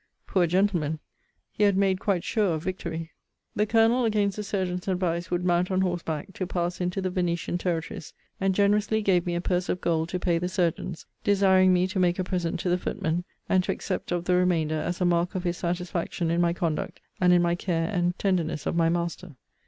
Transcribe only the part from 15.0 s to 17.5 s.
a mark of his satisfaction in my conduct, and in